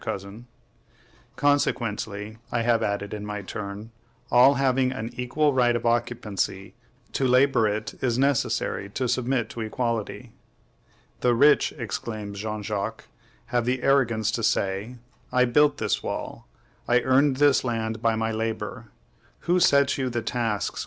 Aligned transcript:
Cousin. 0.01 0.47
Consequently, 1.35 2.39
I 2.51 2.63
have 2.63 2.81
added 2.81 3.13
in 3.13 3.23
my 3.23 3.43
turn, 3.43 3.91
all 4.31 4.55
having 4.55 4.91
an 4.91 5.11
equal 5.13 5.53
right 5.53 5.75
of 5.75 5.85
occupancy, 5.85 6.73
to 7.13 7.27
labor 7.27 7.67
it 7.67 7.93
is 8.01 8.17
necessary 8.17 8.89
to 8.89 9.07
submit 9.07 9.47
to 9.51 9.61
equality. 9.61 10.31
"The 11.19 11.35
rich," 11.35 11.71
exclaims 11.77 12.39
Jean 12.39 12.63
Jacques, 12.63 13.05
"have 13.53 13.65
the 13.65 13.83
arrogance 13.83 14.31
to 14.31 14.41
say, 14.41 14.95
'I 15.31 15.45
built 15.45 15.77
this 15.77 16.01
wall; 16.01 16.47
I 16.87 17.01
earned 17.01 17.35
this 17.37 17.63
land 17.63 18.01
by 18.01 18.15
my 18.15 18.31
labor.' 18.31 18.87
Who 19.41 19.59
set 19.59 19.99
you 19.99 20.09
the 20.09 20.23
tasks? 20.23 20.79